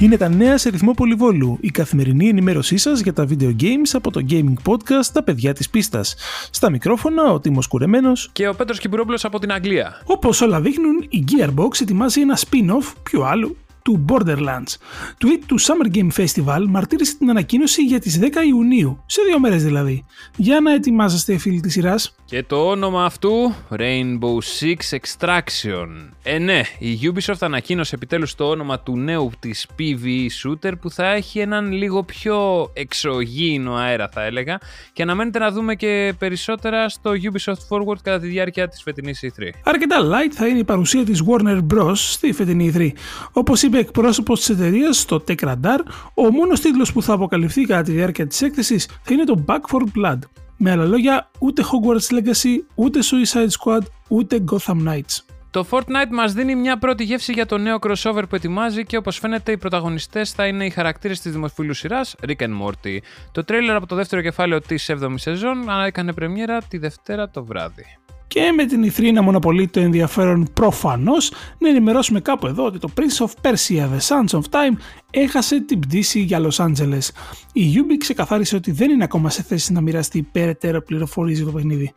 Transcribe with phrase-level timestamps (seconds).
[0.00, 4.10] Είναι τα νέα σε ρυθμό πολυβόλου, η καθημερινή ενημέρωσή σας για τα video games από
[4.10, 6.14] το gaming podcast Τα παιδιά της πίστας.
[6.50, 10.02] Στα μικρόφωνα ο Τίμος Κουρεμένος και ο Πέτρος Κυπουρόπουλος από την Αγγλία.
[10.04, 14.74] Όπως όλα δείχνουν, η Gearbox ετοιμάζει ένα spin-off, πιο άλλο, του Borderlands.
[15.18, 19.64] Tweet του Summer Game Festival μαρτύρησε την ανακοίνωση για τις 10 Ιουνίου, σε δύο μέρες
[19.64, 20.04] δηλαδή.
[20.36, 22.14] Για να ετοιμάζεστε φίλοι της σειράς.
[22.24, 25.88] Και το όνομα αυτού Rainbow Six Extraction.
[26.22, 31.06] Ε ναι, η Ubisoft ανακοίνωσε επιτέλους το όνομα του νέου της PvE shooter που θα
[31.12, 34.58] έχει έναν λίγο πιο εξωγήινο αέρα θα έλεγα
[34.92, 39.48] και αναμένεται να δούμε και περισσότερα στο Ubisoft Forward κατά τη διάρκεια της φετινής E3.
[39.64, 41.92] Αρκετά light θα είναι η παρουσία της Warner Bros.
[41.94, 42.90] στη φετινή E3.
[43.32, 45.78] Όπως είπε εκπρόσωπος της εταιρείας στο Tech Radar,
[46.14, 49.60] ο μόνος τίτλος που θα αποκαλυφθεί κατά τη διάρκεια της έκθεσης θα είναι το Back
[49.72, 50.18] for Blood.
[50.56, 55.18] Με άλλα λόγια, ούτε Hogwarts Legacy, ούτε Suicide Squad, ούτε Gotham Knights.
[55.50, 59.18] Το Fortnite μας δίνει μια πρώτη γεύση για το νέο crossover που ετοιμάζει και όπως
[59.18, 62.98] φαίνεται οι πρωταγωνιστές θα είναι οι χαρακτήρες της δημοφιλούς σειράς Rick and Morty.
[63.32, 67.84] Το τρέιλερ από το δεύτερο κεφάλαιο της 7ης σεζόν έκανε πρεμιέρα τη Δευτέρα το βράδυ
[68.30, 72.88] και με την Ιθρή να μονοπολεί το ενδιαφέρον προφανώς να ενημερώσουμε κάπου εδώ ότι το
[72.96, 74.76] Prince of Persia The Sands of Time
[75.10, 77.08] έχασε την πτήση για Los Angeles.
[77.52, 81.52] Η Ubi ξεκαθάρισε ότι δεν είναι ακόμα σε θέση να μοιραστεί περαιτέρω πληροφορίες για το
[81.52, 81.92] παιχνίδι.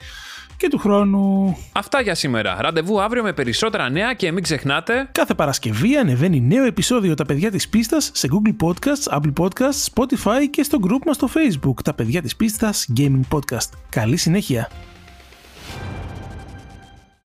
[0.58, 1.58] Και του χρόνου.
[1.72, 2.58] Αυτά για σήμερα.
[2.62, 5.10] Ραντεβού αύριο με περισσότερα νέα και μην ξεχνάτε.
[5.12, 10.48] Κάθε Παρασκευή ανεβαίνει νέο επεισόδιο Τα παιδιά της πίστας σε Google Podcasts, Apple Podcasts, Spotify
[10.50, 11.82] και στο group μας στο Facebook.
[11.84, 13.70] Τα παιδιά της πίστας Gaming Podcast.
[13.90, 14.70] Καλή συνέχεια.